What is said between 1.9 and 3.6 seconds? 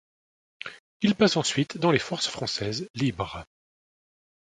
les Forces françaises libres.